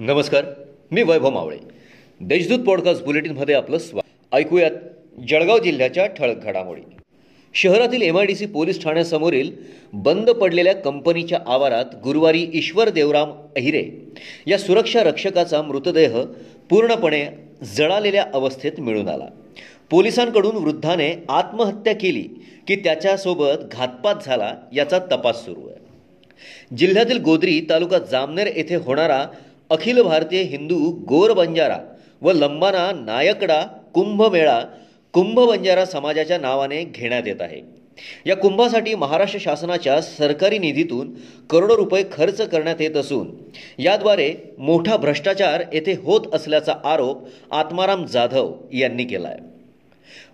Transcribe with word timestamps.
नमस्कार 0.00 0.44
मी 0.90 1.02
वैभव 1.02 1.30
मावळे. 1.30 1.56
देशदूत 2.20 2.58
पॉडकास्ट 2.58 3.04
बुलेटिनमध्ये 3.04 3.54
आपलं 3.54 3.78
स्वागत. 3.78 4.34
ऐकूयात 4.34 4.70
जळगाव 5.28 5.58
जिल्ह्याच्या 5.58 6.06
ठळक 6.06 6.44
घडामोडी. 6.44 6.80
शहरातील 7.54 8.02
M 8.02 8.18
I 8.18 8.26
D 8.26 8.34
C 8.34 8.46
police 8.46 8.82
ठाण्यासमोरील 8.82 9.50
बंद 9.92 10.30
पडलेल्या 10.30 10.74
कंपनीच्या 10.74 11.38
आवारात 11.46 11.84
गुरुवारी 12.04 12.46
ईश्वर 12.54 12.88
देवराम 12.88 13.30
अहिरे 13.56 14.12
या 14.46 14.58
सुरक्षा 14.58 15.02
रक्षकाचा 15.02 15.62
मृतदेह 15.62 16.22
पूर्णपणे 16.70 17.26
जळालेल्या 17.76 18.26
अवस्थेत 18.34 18.72
मिळून 18.78 19.08
आला. 19.08 19.26
पोलिसांकडून 19.90 20.56
वृद्धाने 20.56 21.24
आत्महत्या 21.28 21.94
केली 21.94 22.28
की 22.68 22.76
त्याच्यासोबत 22.76 23.68
घातपात 23.72 24.14
झाला 24.26 24.54
याचा 24.72 24.98
तपास 24.98 25.44
सुरू 25.44 25.68
आहे. 25.68 25.80
जिल्ह्यातील 26.76 27.18
गोदरी 27.18 27.66
तालुका 27.70 27.98
जामनेर 27.98 28.46
येथे 28.56 28.74
होणारा 28.74 29.26
अखिल 29.70 30.02
भारतीय 30.02 30.42
हिंदू 30.42 30.76
गोर 31.08 31.32
बंजारा 31.32 31.78
व 32.22 32.32
लंबाना 32.32 32.90
नायकडा 32.94 33.60
कुंभमेळा 33.94 34.58
कुंभ 35.14 35.38
बंजारा 35.40 35.84
समाजाच्या 35.84 36.38
नावाने 36.38 36.82
घेण्यात 36.84 37.26
येत 37.26 37.40
आहे. 37.40 37.60
या 38.26 38.36
कुंभासाठी 38.36 38.94
महाराष्ट्र 38.94 39.38
शासनाच्या 39.40 40.00
सरकारी 40.00 40.58
निधीतून 40.58 41.12
करोडो 41.50 41.76
रुपये 41.76 42.02
खर्च 42.12 42.40
करण्यात 42.40 42.80
येत 42.80 42.96
असून 42.96 43.28
याद्वारे 43.78 44.32
मोठा 44.58 44.96
भ्रष्टाचार 44.96 45.62
येथे 45.72 45.94
होत 46.04 46.34
असल्याचा 46.34 46.74
आरोप 46.84 47.26
आत्माराम 47.50 48.04
जाधव 48.04 48.52
यांनी 48.72 49.04
केला 49.04 49.28
आहे 49.28 49.49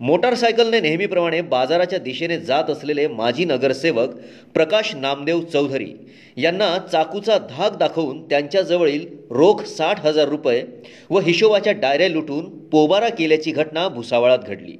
मोटारसायकलने 0.00 0.80
नेहमीप्रमाणे 0.80 1.40
बाजाराच्या 1.40 1.98
दिशेने 1.98 2.38
जात 2.38 2.70
असलेले 2.70 3.06
माजी 3.06 3.44
नगरसेवक 3.44 4.08
प्रकाश 4.54 4.94
नामदेव 4.94 5.40
चौधरी 5.40 5.92
यांना 6.36 6.78
चाकूचा 6.92 7.38
धाक 7.38 7.76
दाखवून 7.76 8.28
त्यांच्याजवळील 8.28 9.06
रोख 9.30 9.62
साठ 9.62 10.00
हजार 10.00 10.28
रुपये 10.28 10.64
व 11.10 11.18
हिशोबाच्या 11.18 11.72
डायऱ्या 11.72 12.08
लुटून 12.08 12.58
पोबारा 12.58 13.08
केल्याची 13.08 13.50
घटना 13.50 13.88
भुसावळात 13.88 14.38
घडली. 14.38 14.76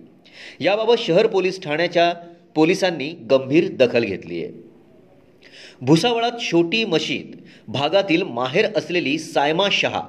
याबाबत 0.61 0.95
शहर 0.99 1.27
पोलीस 1.27 1.63
ठाण्याच्या 1.63 2.13
पोलिसांनी 2.55 3.09
गंभीर 3.09 3.69
दखल 3.73 4.05
घेतली 4.05 4.45
आहे. 4.45 4.53
भुसावळात 5.81 6.33
छोटी 6.41 6.85
मशीद 6.85 7.37
भागातील 7.69 8.23
माहेर 8.23 8.67
असलेली 8.77 9.19
सायमा 9.19 9.69
शहा 9.73 10.03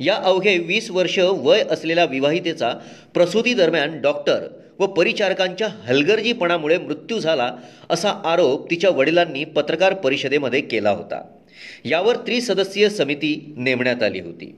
या 0.00 0.14
अवघे 0.14 0.58
वीस 0.58 0.90
वर्ष 0.90 1.18
वय 1.18 1.62
असलेल्या 1.70 2.04
विवाहितेचा 2.04 2.72
प्रसूतीदरम्यान 3.14 4.00
डॉक्टर 4.00 4.48
व 4.78 4.86
परिचारकांच्या 4.86 5.68
हलगर्जीपणामुळे 5.68 6.78
मृत्यू 6.78 7.18
झाला 7.18 7.52
असा 7.90 8.10
आरोप 8.10 8.70
तिच्या 8.70 8.90
वडिलांनी 8.90 9.44
पत्रकार 9.44 9.94
परिषदेमध्ये 9.94 10.60
केला 10.60 10.90
होता. 10.90 11.22
यावर 11.84 12.16
त्रिसदस्यीय 12.16 12.88
समिती 12.88 13.54
नेमण्यात 13.56 14.02
आली 14.02 14.20
होती. 14.20 14.56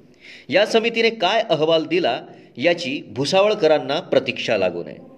या 0.48 0.66
समितीने 0.66 1.10
काय 1.10 1.42
अहवाल 1.50 1.84
दिला 1.84 2.20
याची 2.56 3.02
भुसावळकरांना 3.08 4.00
प्रतीक्षा 4.00 4.58
लागू 4.58 4.84
नये. 4.84 5.15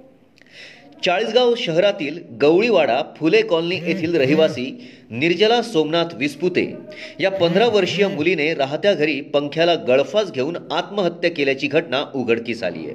चाळीसगाव 1.05 1.55
शहरातील 1.55 2.19
गवळीवाडा 2.43 3.03
फुले 3.17 3.43
कॉलनी 3.43 3.77
येथील 3.77 4.15
रहिवासी 4.15 4.91
निर्जला 5.11 5.63
सोमनाथ 5.63 6.15
विस्पुते 6.15 6.75
या 7.21 7.31
पंधरा 7.31 7.67
वर्षीय 7.67 8.07
मुलीने 8.07 8.55
राहत्या 8.55 8.95
घरी 8.95 9.21
पंख्याला 9.21 9.75
गळफास 9.75 10.33
घेऊन 10.33 10.57
आत्महत्या 10.71 11.31
केल्याची 11.31 11.67
घटना 11.67 12.05
उघडकीस 12.15 12.63
आली 12.63 12.79
आहे. 12.79 12.95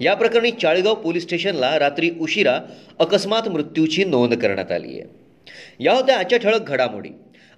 या 0.00 0.14
प्रकरणी 0.14 0.50
चाळीगाव 0.50 0.94
पोलीस 0.94 1.22
स्टेशनला 1.22 1.78
रात्री 1.78 2.10
उशिरा 2.20 2.58
अकस्मात 2.98 3.48
मृत्यूची 3.48 4.04
नोंद 4.04 4.34
करण्यात 4.34 4.72
आली 4.72 5.00
आहे. 5.00 5.02
या 5.80 5.92
होत्या 5.92 6.18
आजच्या 6.18 6.38
ठळक 6.38 6.68
घडामोडी. 6.68 7.08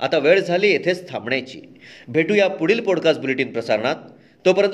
आता 0.00 0.18
वेळ 0.18 0.40
झाली 0.40 0.68
येथेच 0.68 1.10
थांबण्याची. 1.10 1.58
भेटूया 2.08 2.48
पुढील 2.48 2.80
पॉडकास्ट 2.80 3.20
बुलेटिन 3.20 3.52
प्रसारणात. 3.52 3.96
तोपर्यंत 4.46 4.72